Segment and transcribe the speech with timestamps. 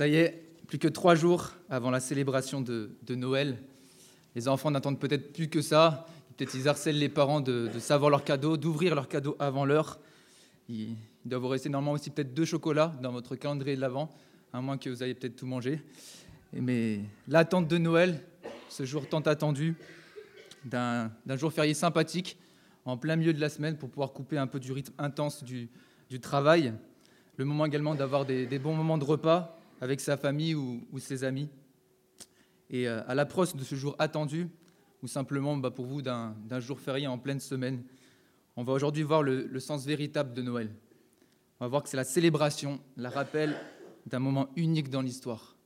[0.00, 3.58] Ça y est, plus que trois jours avant la célébration de, Noël.
[4.34, 6.06] Les enfants n'attendent peut-être plus que ça.
[6.38, 10.00] Peut-être ils harcèlent les parents de, savoir leurs cadeaux, d'ouvrir leurs cadeaux avant l'heure.
[10.70, 14.08] Il, doit vous rester normalement aussi peut-être deux chocolats dans votre calendrier de l'Avent,
[14.54, 15.82] à moins que vous ayez peut-être tout mangé.
[16.54, 18.22] Mais l'attente de Noël,
[18.70, 19.74] ce jour tant attendu,
[20.64, 22.38] d'un jour férié sympathique,
[22.86, 25.68] en plein milieu de la semaine, pour pouvoir couper un peu du rythme intense du,
[26.22, 26.72] travail.
[27.36, 31.48] Le moment également d'avoir des, bons moments de repas avec sa famille ou, ses amis.
[32.68, 34.48] Et euh, à l'approche de ce jour attendu,
[35.02, 37.82] ou simplement bah, pour vous d'un jour férié en pleine semaine,
[38.56, 40.70] on va aujourd'hui voir le, sens véritable de Noël.
[41.58, 43.56] On va voir que c'est la célébration, la rappel
[44.06, 45.56] d'un moment unique dans l'histoire.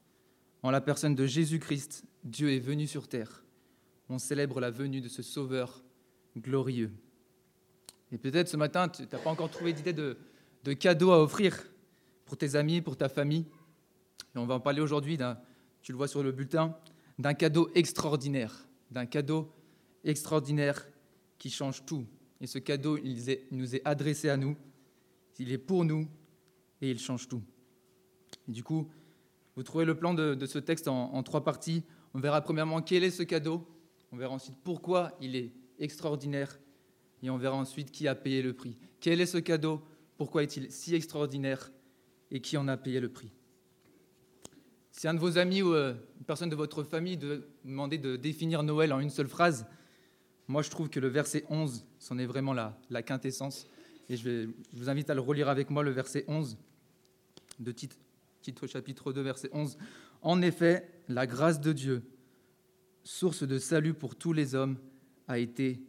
[0.62, 3.42] En la personne de Jésus-Christ, Dieu est venu sur terre.
[4.08, 5.82] On célèbre la venue de ce Sauveur
[6.36, 6.92] glorieux.
[8.12, 10.16] Et peut-être ce matin, tu n'as pas encore trouvé d'idée de,
[10.62, 11.64] de cadeau à offrir
[12.26, 13.46] pour tes amis, pour ta famille?
[14.34, 15.18] Et on va en parler aujourd'hui,
[15.82, 16.76] tu le vois sur le bulletin,
[17.18, 19.52] d'un cadeau extraordinaire, d'un cadeau
[20.02, 20.86] extraordinaire
[21.38, 22.06] qui change tout.
[22.40, 24.56] Et ce cadeau, il, nous est adressé à nous,
[25.38, 26.08] il est pour nous
[26.80, 27.42] et il change tout.
[28.48, 28.90] Du coup,
[29.56, 31.84] vous trouvez le plan de, ce texte en, trois parties.
[32.12, 33.66] On verra premièrement quel est ce cadeau,
[34.12, 36.58] on verra ensuite pourquoi il est extraordinaire,
[37.22, 38.76] et on verra ensuite qui a payé le prix.
[39.00, 39.82] Quel est ce cadeau,
[40.16, 41.72] pourquoi est-il si extraordinaire,
[42.30, 43.32] et qui en a payé le prix?
[44.96, 48.14] Si un de vos amis ou euh, une personne de votre famille de demander de
[48.14, 49.66] définir Noël en une seule phrase,
[50.46, 53.68] moi je trouve que le verset 11, c'en est vraiment la, la quintessence.
[54.08, 56.56] Et je, vous invite à le relire avec moi, le verset 11
[57.58, 57.96] de titre
[58.68, 59.78] chapitre 2, verset 11.
[60.22, 62.04] En effet, la grâce de Dieu,
[63.02, 64.78] source de salut pour tous les hommes,
[65.26, 65.82] a été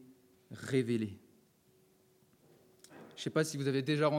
[0.50, 1.20] révélée.
[3.16, 4.10] Je ne sais pas si vous avez déjà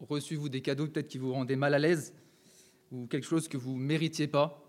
[0.00, 2.14] reçu, vous, des cadeaux peut-être qui vous rendaient mal à l'aise
[2.90, 4.62] ou quelque chose que vous ne méritiez pas.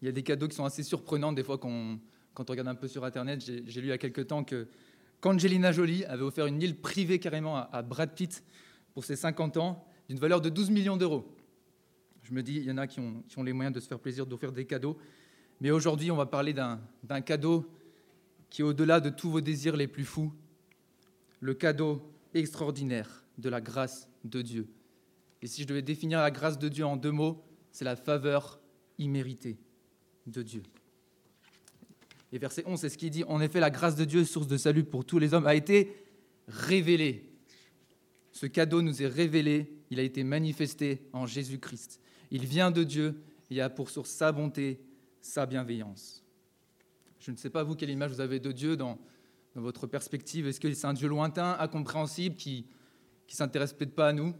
[0.00, 2.74] Il y a des cadeaux qui sont assez surprenants des fois quand on regarde un
[2.74, 3.40] peu sur Internet.
[3.40, 4.68] J'ai lu il y a quelque temps que
[5.20, 8.44] qu'Angelina Jolie avait offert une île privée carrément à Brad Pitt
[8.92, 11.26] pour ses 50 ans d'une valeur de 12 millions d'euros.
[12.22, 13.86] Je me dis, il y en a qui ont, qui ont les moyens de se
[13.86, 14.98] faire plaisir d'offrir des cadeaux.
[15.60, 17.66] Mais aujourd'hui, on va parler d'un cadeau
[18.50, 20.32] qui est au-delà de tous vos désirs les plus fous,
[21.40, 22.02] le cadeau
[22.34, 24.68] extraordinaire de la grâce de Dieu.
[25.42, 28.60] Et si je devais définir la grâce de Dieu en deux mots, c'est la faveur
[28.98, 29.58] imméritée
[30.26, 30.62] de Dieu.
[32.32, 34.56] Et verset 11, c'est ce qui dit, en effet, la grâce de Dieu, source de
[34.56, 35.94] salut pour tous les hommes, a été
[36.48, 37.30] révélée.
[38.32, 42.00] Ce cadeau nous est révélé, il a été manifesté en Jésus-Christ.
[42.30, 44.80] Il vient de Dieu et a pour source sa bonté,
[45.20, 46.24] sa bienveillance.
[47.20, 48.98] Je ne sais pas vous quelle image vous avez de Dieu dans,
[49.54, 50.46] dans votre perspective.
[50.46, 52.66] Est-ce que c'est un Dieu lointain, incompréhensible, qui
[53.28, 54.34] ne s'intéresse peut-être pas à nous?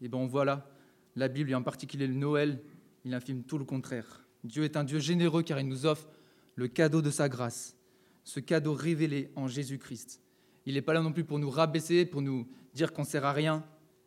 [0.00, 0.70] Eh bien voilà,
[1.16, 2.62] la Bible, et en particulier le Noël,
[3.04, 4.24] il infime tout le contraire.
[4.44, 6.08] Dieu est un Dieu généreux car il nous offre
[6.54, 7.76] le cadeau de sa grâce,
[8.24, 10.20] ce cadeau révélé en Jésus-Christ.
[10.66, 13.24] Il n'est pas là non plus pour nous rabaisser, pour nous dire qu'on ne sert
[13.24, 13.64] à rien,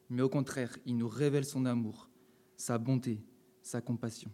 [0.10, 2.10] mais au contraire, il nous révèle son amour,
[2.56, 3.24] sa bonté,
[3.62, 4.32] sa compassion.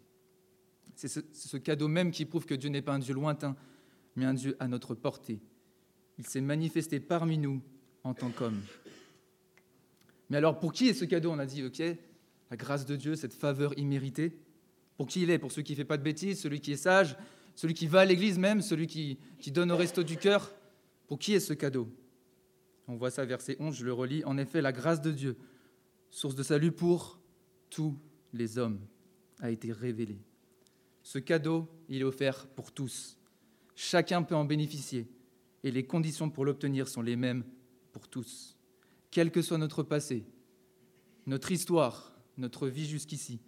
[0.95, 3.55] C'est ce, ce, cadeau même qui prouve que Dieu n'est pas un Dieu lointain,
[4.15, 5.41] mais un Dieu à notre portée,
[6.17, 7.61] il s'est manifesté parmi nous
[8.03, 8.61] en tant qu'homme.
[10.29, 11.31] Mais alors, pour qui est ce cadeau?
[11.31, 11.81] On a dit, ok,
[12.51, 14.37] la grâce de Dieu, cette faveur imméritée.
[14.97, 15.39] Pour qui il est?
[15.39, 17.15] Pour celui qui ne fait pas de bêtises, celui qui est sage,
[17.55, 20.53] celui qui va à l'église même, celui qui, qui donne au resto du cœur.
[21.07, 21.89] Pour qui est ce cadeau?
[22.87, 24.23] On voit ça, verset 11, je le relis.
[24.25, 25.37] En effet, la grâce de Dieu,
[26.09, 27.19] source de salut pour
[27.69, 27.97] tous
[28.33, 28.79] les hommes,
[29.39, 30.19] a été révélée.
[31.01, 33.17] Ce cadeau, il est offert pour tous.
[33.75, 35.07] Chacun peut en bénéficier
[35.63, 37.43] et les conditions pour l'obtenir sont les mêmes
[37.91, 38.58] pour tous.
[39.11, 40.25] Quel que soit notre passé,
[41.25, 43.39] notre histoire, notre vie jusqu'ici,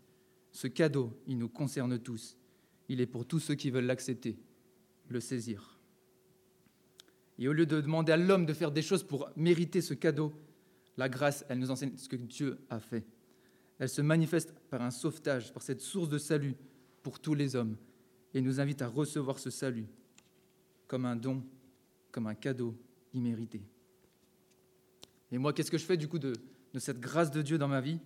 [0.52, 2.38] ce cadeau, il nous concerne tous.
[2.90, 4.38] Il est pour tous ceux qui veulent l'accepter,
[5.08, 5.80] le saisir.
[7.38, 10.34] Et au lieu de demander à l'homme de faire des choses pour mériter ce cadeau,
[10.98, 13.06] la grâce, elle nous enseigne ce que Dieu a fait.
[13.80, 16.56] Elle se manifeste par un sauvetage, par cette source de salut
[17.02, 17.78] pour tous les hommes,
[18.34, 19.88] et nous invite à recevoir ce salut
[20.88, 21.44] comme un don
[22.12, 22.76] comme un cadeau
[23.14, 23.62] immérité.
[25.32, 26.34] Et moi, qu'est-ce que je fais du coup de,
[26.78, 28.00] cette grâce de Dieu dans ma vie?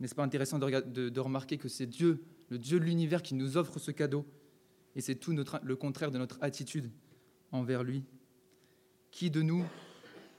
[0.00, 3.78] N'est-ce pas intéressant de, remarquer que c'est Dieu, le Dieu de l'univers, qui nous offre
[3.78, 4.26] ce cadeau
[4.96, 6.90] Et c'est tout le contraire de notre attitude
[7.52, 8.04] envers lui.
[9.10, 9.64] Qui de nous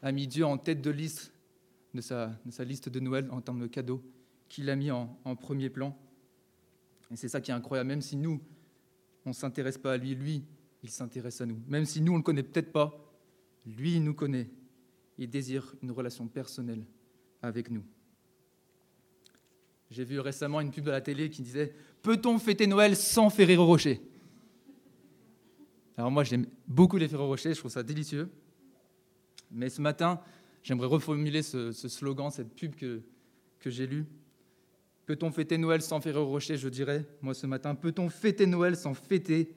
[0.01, 1.31] a mis Dieu en tête de liste
[1.93, 4.03] de sa, liste de Noël en termes de cadeaux
[4.49, 5.95] Qui l'a mis en, en premier plan?
[7.11, 8.41] Et c'est ça qui est incroyable, même si nous,
[9.25, 10.43] on ne s'intéresse pas à lui, lui,
[10.81, 11.61] il s'intéresse à nous.
[11.67, 12.99] Même si nous, on ne le connaît peut-être pas,
[13.65, 14.49] lui, il nous connaît.
[15.23, 16.83] Il désire une relation personnelle
[17.41, 17.85] avec nous.
[19.89, 23.65] J'ai vu récemment une pub à la télé qui disait Peut-on fêter Noël sans Ferrero
[23.65, 24.01] Rocher?
[25.95, 28.29] Alors moi j'aime beaucoup les Ferrero Rocher, je trouve ça délicieux.
[29.49, 30.19] Mais ce matin,
[30.61, 33.01] j'aimerais reformuler ce, slogan, cette pub que,
[33.61, 34.05] que j'ai lue.
[35.05, 36.57] Peut-on fêter Noël sans Ferrero Rocher?
[36.57, 39.55] Je dirais, moi ce matin, peut-on fêter Noël sans fêter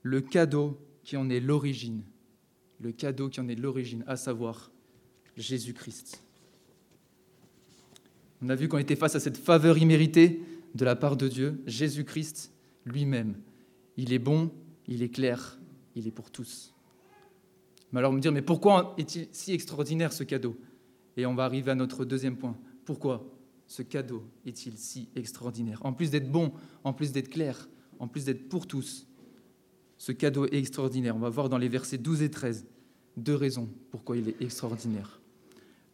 [0.00, 2.04] le cadeau qui en est l'origine?
[2.80, 4.70] Le cadeau qui en est l'origine, à savoir
[5.36, 6.22] Jésus-Christ.
[8.42, 10.42] On a vu qu'on était face à cette faveur imméritée
[10.74, 12.52] de la part de Dieu, Jésus-Christ
[12.84, 13.36] lui-même.
[13.96, 14.50] Il est bon,
[14.86, 15.58] il est clair,
[15.94, 16.74] il est pour tous.
[17.92, 20.56] Mais alors me dire, mais pourquoi est-il si extraordinaire ce cadeau?
[21.16, 22.56] Et on va arriver à notre deuxième point.
[22.84, 23.24] Pourquoi
[23.66, 25.84] ce cadeau est-il si extraordinaire?
[25.84, 26.52] En plus d'être bon,
[26.82, 29.06] en plus d'être clair, en plus d'être pour tous,
[29.96, 31.16] ce cadeau est extraordinaire.
[31.16, 32.66] On va voir dans les versets 12 et 13
[33.16, 35.20] deux raisons pourquoi il est extraordinaire.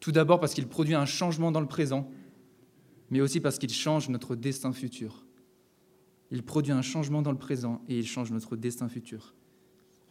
[0.01, 2.11] Tout d'abord parce qu'il produit un changement dans le présent,
[3.11, 5.25] mais aussi parce qu'il change notre destin futur.
[6.31, 9.35] Il produit un changement dans le présent et il change notre destin futur.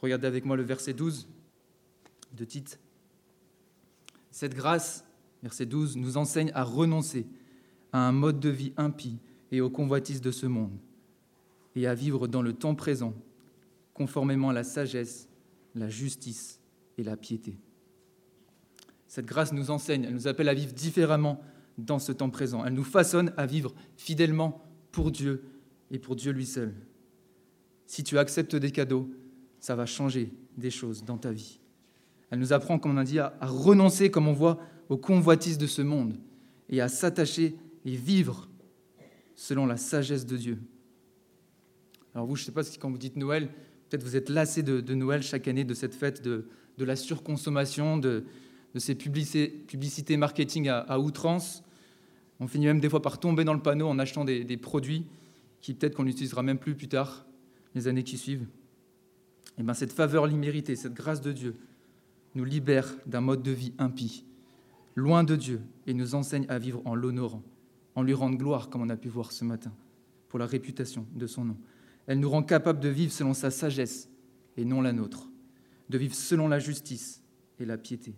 [0.02, 1.28] Regardez avec moi le verset 12
[2.34, 2.80] de Tite.
[4.32, 5.06] Cette grâce,
[5.42, 7.26] verset 12, nous enseigne à renoncer
[7.92, 9.18] à un mode de vie impie
[9.52, 10.78] et aux convoitises de ce monde,
[11.76, 13.14] et à vivre dans le temps présent,
[13.94, 15.28] conformément à la sagesse,
[15.74, 16.60] la justice
[16.98, 17.58] et la piété.
[19.10, 21.42] Cette grâce nous enseigne, elle nous appelle à vivre différemment
[21.80, 22.64] dans ce temps présent.
[22.64, 25.44] Elle nous façonne à vivre fidèlement pour Dieu
[25.90, 26.76] et pour Dieu lui seul.
[27.88, 29.10] Si tu acceptes des cadeaux,
[29.60, 31.60] ça va changer des choses dans ta vie.
[32.30, 34.60] Elle nous apprend, comme on a dit, à, renoncer, comme on voit,
[34.90, 36.16] aux convoitises de ce monde
[36.70, 37.56] et à s'attacher
[37.86, 38.48] et vivre
[39.34, 40.60] selon la sagesse de Dieu.
[42.14, 43.50] Alors vous, je ne sais pas si quand vous dites Noël,
[43.90, 46.46] peut-être vous êtes lassé de, Noël chaque année, de cette fête, de,
[46.78, 48.26] la surconsommation, de,
[48.76, 51.64] ces publicités, marketing à, outrance.
[52.40, 55.06] On finit même des fois par tomber dans le panneau en achetant des, produits
[55.62, 57.26] qui peut-être qu'on n'utilisera même plus plus tard,
[57.76, 58.48] les années qui suivent.
[59.58, 61.56] Et bien cette faveur l'imméritée, cette grâce de Dieu,
[62.36, 64.24] nous libère d'un mode de vie impie,
[64.96, 67.44] loin de Dieu, et nous enseigne à vivre en l'honorant,
[67.96, 69.74] en lui rendre gloire, comme on a pu voir ce matin,
[70.30, 71.58] pour la réputation de son nom.
[72.08, 74.10] Elle nous rend capables de vivre selon sa sagesse
[74.56, 75.28] et non la nôtre,
[75.90, 77.22] de vivre selon la justice
[77.60, 78.14] et la piété.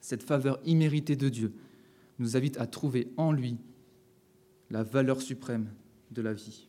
[0.00, 1.52] Cette faveur imméritée de Dieu
[2.18, 3.56] nous invite à trouver en lui
[4.70, 5.68] la valeur suprême
[6.10, 6.68] de la vie.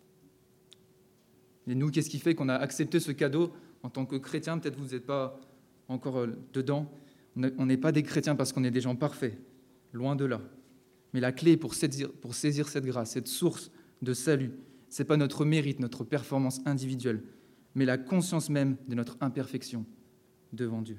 [1.67, 3.51] Et nous, qu'est-ce qui fait qu'on a accepté ce cadeau
[3.83, 5.39] en tant que chrétien Peut-être vous n'êtes pas
[5.87, 6.91] encore euh, dedans.
[7.35, 9.37] On n'est pas des chrétiens parce qu'on est des gens parfaits,
[9.93, 10.41] loin de là.
[11.13, 14.51] Mais la clé pour saisir, pour saisir cette grâce, cette source de salut,
[14.89, 17.23] ce n'est pas notre mérite, notre performance individuelle,
[17.75, 19.85] mais la conscience même de notre imperfection
[20.51, 20.97] devant Dieu.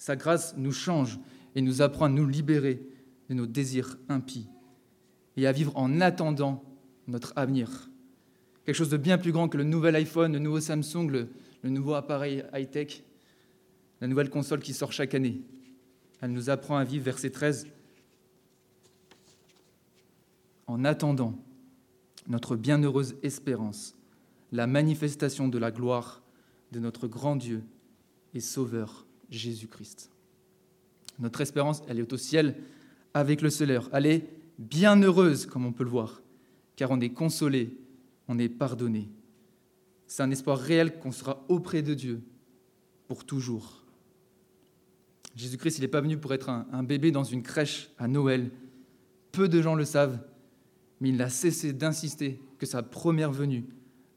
[0.00, 1.18] Sa grâce nous change
[1.54, 2.82] et nous apprend à nous libérer
[3.28, 4.48] de nos désirs impies
[5.36, 6.64] et à vivre en attendant
[7.06, 7.90] notre avenir.
[8.64, 11.28] Quelque chose de bien plus grand que le nouvel iPhone, le nouveau Samsung, le,
[11.68, 13.02] nouveau appareil high-tech
[14.00, 15.42] la nouvelle console qui sort chaque année.
[16.22, 17.66] Elle nous apprend à vivre, verset 13,
[20.66, 21.38] en attendant
[22.26, 23.94] notre bienheureuse espérance,
[24.50, 26.22] la manifestation de la gloire
[26.72, 27.62] de notre grand Dieu
[28.32, 30.10] et Sauveur Jésus-Christ.
[31.18, 32.56] Notre espérance, elle est au ciel
[33.14, 33.88] avec le Seigneur.
[33.92, 34.28] Elle est
[34.58, 36.22] bienheureuse, comme on peut le voir,
[36.76, 37.76] car on est consolé,
[38.28, 39.08] on est pardonné.
[40.06, 42.22] C'est un espoir réel qu'on sera auprès de Dieu
[43.06, 43.84] pour toujours.
[45.36, 48.50] Jésus-Christ, il n'est pas venu pour être un, bébé dans une crèche à Noël.
[49.32, 50.18] Peu de gens le savent,
[51.00, 53.64] mais il n'a cessé d'insister que sa première venue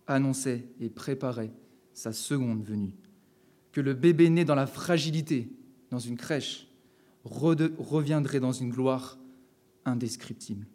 [0.08, 1.52] annonçait et préparait
[1.94, 2.94] sa seconde venue.
[3.74, 5.50] Que le bébé né dans la fragilité,
[5.90, 6.70] dans une crèche,
[7.26, 9.18] reviendrait dans une gloire
[9.86, 10.66] indescriptible.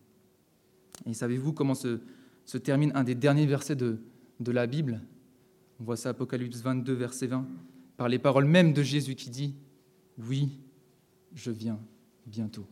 [1.06, 2.00] Et savez-vous comment se,
[2.58, 3.98] termine un des derniers versets de,
[4.46, 5.00] la Bible?
[5.80, 7.46] On voit ça Apocalypse 22, verset 20,
[7.96, 9.54] par les paroles mêmes de Jésus qui dit
[10.18, 10.58] oui,
[11.34, 11.78] je viens
[12.26, 12.66] bientôt.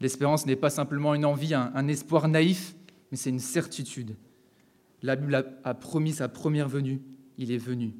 [0.00, 2.76] L'espérance n'est pas simplement une envie, un, espoir naïf,
[3.10, 4.14] mais c'est une certitude.
[5.02, 5.34] La Bible
[5.64, 7.00] a, promis sa première venue,
[7.38, 7.94] il est venu.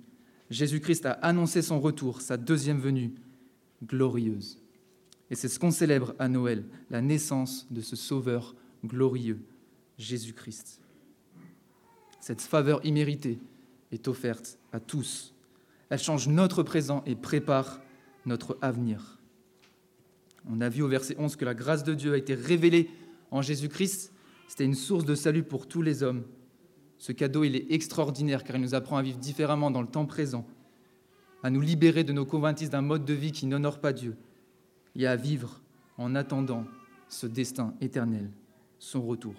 [0.51, 3.15] Jésus-Christ a annoncé son retour, sa deuxième venue,
[3.85, 4.63] glorieuse.
[5.31, 9.41] Et c'est ce qu'on célèbre à Noël, la naissance de ce Sauveur glorieux,
[9.99, 10.81] Jésus-Christ.
[12.21, 13.39] Cette faveur imméritée
[13.91, 15.35] est offerte à tous
[15.89, 17.81] elle change notre présent et prépare
[18.25, 19.19] notre avenir.
[20.49, 22.91] On a vu au verset 11 que la grâce de Dieu a été révélée
[23.31, 24.13] en Jésus-Christ.
[24.49, 26.25] C'était une source de salut pour tous les hommes.
[26.99, 30.07] Ce cadeau, il est extraordinaire car il nous apprend à vivre différemment dans le temps
[30.07, 30.47] présent,
[31.43, 34.17] à nous libérer de nos convaincances d'un mode de vie qui n'honore pas Dieu
[34.95, 35.61] et à vivre
[35.99, 36.65] en attendant
[37.09, 38.31] ce destin éternel,
[38.79, 39.35] son retour.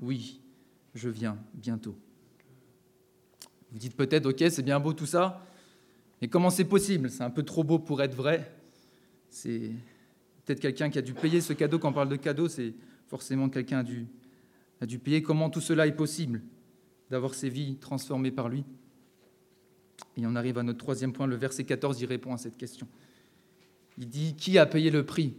[0.00, 0.40] Oui,
[0.94, 1.96] je viens bientôt.
[3.72, 5.44] Vous dites peut-être, ok, c'est bien beau tout ça,
[6.20, 7.10] mais comment c'est possible?
[7.10, 8.52] C'est un peu trop beau pour être vrai.
[9.28, 9.72] C'est
[10.44, 11.78] peut-être quelqu'un qui a dû payer ce cadeau.
[11.78, 12.74] Quand on parle de cadeau, c'est
[13.06, 14.06] forcément quelqu'un a dû,
[14.80, 15.22] a dû payer.
[15.22, 16.42] Comment tout cela est possible?
[17.10, 18.64] D'avoir ses vies transformées par lui.
[20.16, 22.86] Et on arrive à notre troisième point, le verset 14, il répond à cette question.
[23.96, 25.34] Il dit, qui a payé le prix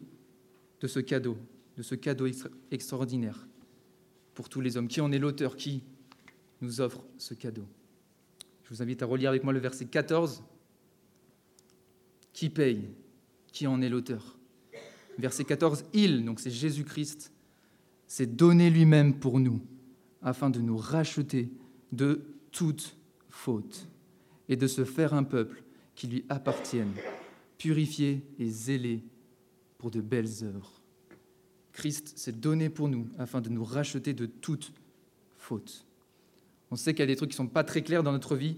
[0.82, 1.38] de ce cadeau,
[1.78, 2.28] de ce cadeau
[2.72, 3.48] extraordinaire
[4.34, 4.88] pour tous les hommes?
[4.88, 5.56] Qui en est l'auteur?
[5.56, 5.84] Qui
[6.62, 7.66] nous offre ce cadeau?
[8.64, 10.44] Je vous invite à relire avec moi le verset 14.
[12.34, 12.90] Qui paye?
[13.52, 14.38] Qui en est l'auteur?
[15.18, 17.34] Verset 14, il, donc c'est Jésus-Christ,
[18.08, 19.60] s'est donné lui-même pour nous,
[20.22, 21.50] afin de nous racheter
[21.92, 22.22] de
[22.52, 22.96] toute
[23.30, 23.88] faute
[24.48, 25.64] et de se faire un peuple
[25.96, 26.94] qui lui appartienne,
[27.58, 29.04] purifié et zélé
[29.78, 30.82] pour de belles œuvres.
[31.74, 34.74] Christ s'est donné pour nous afin de nous racheter de toute
[35.38, 35.86] faute.
[36.72, 38.36] On sait qu'il y a des trucs qui ne sont pas très clairs dans notre
[38.36, 38.58] vie.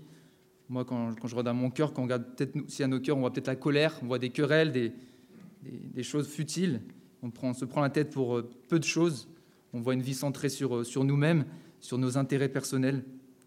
[0.69, 3.21] Moi, quand, je regarde mon cœur, quand on regarde peut-être si à nos cœurs, on
[3.21, 6.81] voit peut-être la colère, on voit des querelles, des, choses futiles.
[7.21, 9.27] On, prend, se prend la tête pour euh, peu de choses.
[9.73, 11.45] On voit une vie centrée sur, euh, sur nous-mêmes,
[11.79, 13.03] sur nos intérêts personnels.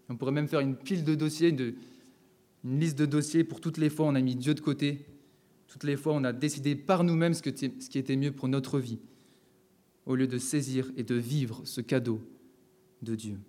[0.09, 3.89] On pourrait même faire une pile de dossiers, une liste de dossiers pour toutes les
[3.89, 5.05] fois on a mis Dieu de côté,
[5.67, 8.79] toutes les fois on a décidé par nous-mêmes ce, ce qui était mieux pour notre
[8.79, 8.99] vie,
[10.05, 12.21] au lieu de saisir et de vivre ce cadeau
[13.01, 13.39] de Dieu.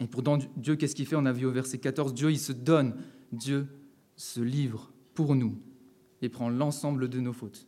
[0.00, 1.16] Et pourtant, Dieu, qu'est-ce qu'il fait?
[1.16, 2.94] On a vu au verset 14, Dieu, il se donne,
[3.32, 3.66] Dieu
[4.16, 5.56] se livre pour nous
[6.22, 7.66] et prend l'ensemble de nos fautes,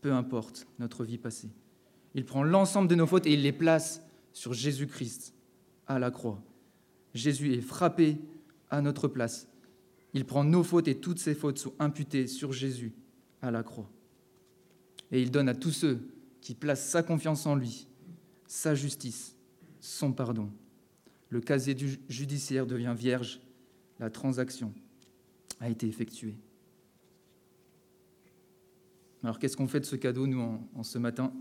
[0.00, 1.50] peu importe notre vie passée.
[2.14, 4.02] Il prend l'ensemble de nos fautes et il les place
[4.32, 5.34] sur Jésus-Christ
[5.86, 6.42] à la croix.
[7.14, 8.18] Jésus est frappé
[8.68, 9.48] à notre place.
[10.14, 12.92] Il prend nos fautes et toutes ces fautes sont imputées sur Jésus
[13.42, 13.90] à la croix.
[15.12, 16.00] Et il donne à tous ceux
[16.40, 17.86] qui placent sa confiance en lui
[18.50, 19.36] sa justice,
[19.78, 20.50] son pardon.
[21.28, 21.76] Le casier
[22.08, 23.40] judiciaire devient vierge,
[24.00, 24.74] la transaction
[25.60, 26.34] a été effectuée.
[29.22, 31.32] Alors qu'est-ce qu'on fait de ce cadeau, nous, en, ce matin?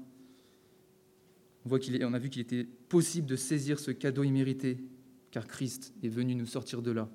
[1.65, 4.77] On, voit a vu qu'il était possible de saisir ce cadeau immérité,
[5.31, 7.09] car Christ est venu nous sortir de là,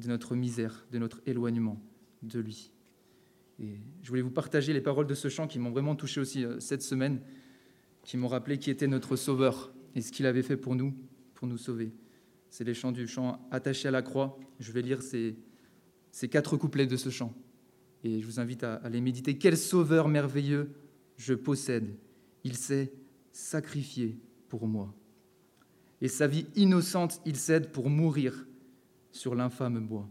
[0.00, 1.80] de notre misère, de notre éloignement
[2.22, 2.70] de lui.
[3.60, 6.44] Et je voulais vous partager les paroles de ce chant qui m'ont vraiment touché aussi
[6.44, 7.20] euh, cette semaine,
[8.04, 10.94] qui m'ont rappelé qui était notre Sauveur et ce qu'il avait fait pour nous,
[11.34, 11.92] pour nous sauver.
[12.50, 14.38] C'est les chants du chant Attaché à la croix.
[14.58, 15.36] Je vais lire ces,
[16.28, 17.34] quatre couplets de ce chant.
[18.04, 19.38] Et je vous invite à, les méditer.
[19.38, 20.70] Quel sauveur merveilleux
[21.16, 21.94] je possède.
[22.44, 22.92] Il s'est
[23.32, 24.94] sacrifié pour moi.
[26.00, 28.46] Et sa vie innocente, il cède pour mourir
[29.12, 30.08] sur l'infâme bois.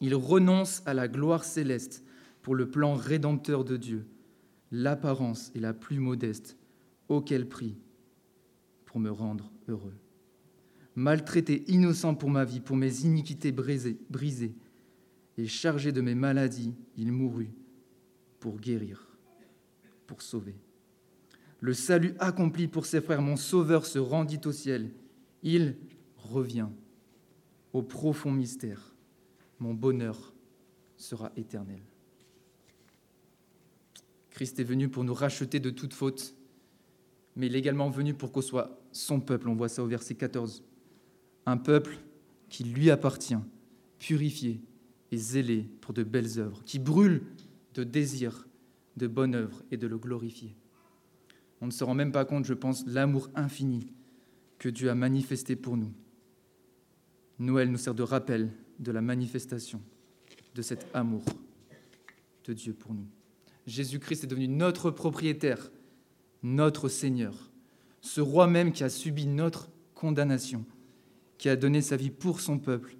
[0.00, 2.04] Il renonce à la gloire céleste
[2.42, 4.06] pour le plan rédempteur de Dieu.
[4.70, 6.56] L'apparence est la plus modeste.
[7.08, 7.76] Auquel prix
[8.84, 9.96] pour me rendre heureux.
[10.94, 14.54] Maltraité, innocent pour ma vie, pour mes iniquités brisées, brisées
[15.38, 17.52] et chargé de mes maladies, il mourut
[18.38, 19.08] pour guérir,
[20.06, 20.54] pour sauver.
[21.60, 24.90] Le salut accompli pour ses frères, mon Sauveur se rendit au ciel.
[25.42, 25.76] Il
[26.16, 26.68] revient
[27.72, 28.94] au profond mystère.
[29.58, 30.32] Mon bonheur
[30.96, 31.80] sera éternel.
[34.30, 36.34] Christ est venu pour nous racheter de toute faute,
[37.36, 39.48] mais il est également venu pour qu'on soit son peuple.
[39.48, 40.64] On voit ça au verset 14.
[41.44, 41.98] Un peuple
[42.48, 43.36] qui lui appartient,
[43.98, 44.60] purifié,
[45.12, 47.22] et zélé pour de belles œuvres, qui brûle
[47.74, 48.46] de désir
[48.96, 50.56] de bonnes œuvres et de le glorifier.
[51.60, 53.92] On ne se rend même pas compte, je pense, l'amour infini
[54.58, 55.92] que Dieu a manifesté pour nous.
[57.38, 59.82] Noël nous sert de rappel de la manifestation
[60.54, 61.22] de cet amour
[62.44, 63.06] de Dieu pour nous.
[63.66, 65.70] Jésus-Christ est devenu notre propriétaire,
[66.42, 67.50] notre Seigneur,
[68.00, 70.64] ce roi même qui a subi notre condamnation,
[71.38, 72.96] qui a donné sa vie pour son peuple,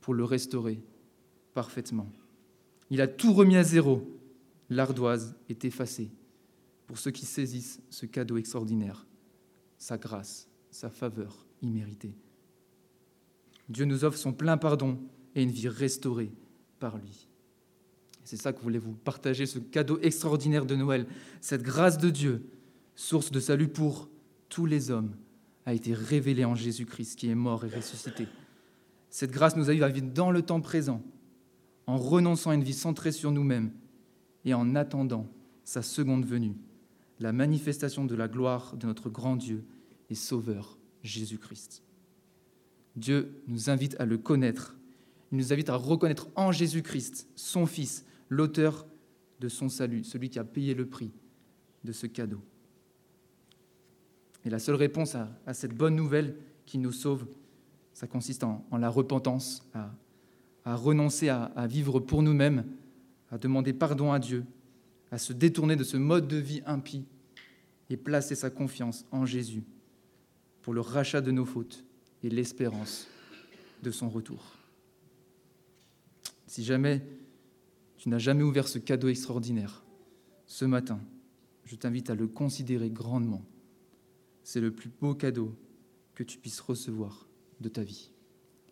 [0.00, 0.80] pour le restaurer
[1.54, 2.10] parfaitement.
[2.90, 4.08] Il a tout remis à zéro.
[4.70, 6.10] L'ardoise est effacée
[6.88, 9.06] pour ceux qui saisissent ce cadeau extraordinaire,
[9.76, 12.16] sa grâce, sa faveur imméritée.
[13.68, 14.98] Dieu nous offre son plein pardon
[15.34, 16.32] et une vie restaurée
[16.80, 17.28] par lui.
[18.24, 21.06] C'est ça que voulez vous partager, ce cadeau extraordinaire de Noël,
[21.42, 22.42] cette grâce de Dieu,
[22.96, 24.08] source de salut pour
[24.48, 25.14] tous les hommes,
[25.66, 28.26] a été révélée en Jésus-Christ qui est mort et ressuscité.
[29.10, 31.02] Cette grâce nous a eu à vivre dans le temps présent,
[31.86, 33.72] en renonçant à une vie centrée sur nous-mêmes
[34.46, 35.26] et en attendant
[35.64, 36.54] sa seconde venue,
[37.20, 39.64] la manifestation de la gloire de notre grand Dieu
[40.10, 41.82] et Sauveur, Jésus-Christ.
[42.96, 44.76] Dieu nous invite à le connaître.
[45.30, 48.86] Il nous invite à reconnaître en Jésus-Christ, son Fils, l'auteur
[49.40, 51.12] de son salut, celui qui a payé le prix
[51.84, 52.40] de ce cadeau.
[54.44, 57.26] Et la seule réponse à, cette bonne nouvelle qui nous sauve,
[57.92, 62.64] ça consiste en, la repentance, à, renoncer à, vivre pour nous-mêmes,
[63.30, 64.44] à demander pardon à Dieu,
[65.10, 67.06] à se détourner de ce mode de vie impie
[67.90, 69.64] et placer sa confiance en Jésus
[70.62, 71.84] pour le rachat de nos fautes
[72.22, 73.08] et l'espérance
[73.82, 74.56] de son retour.
[76.46, 77.02] Si jamais
[77.96, 79.82] tu n'as jamais ouvert ce cadeau extraordinaire,
[80.46, 81.00] ce matin,
[81.64, 83.44] je t'invite à le considérer grandement.
[84.42, 85.54] C'est le plus beau cadeau
[86.14, 87.28] que tu puisses recevoir
[87.60, 88.10] de ta vie.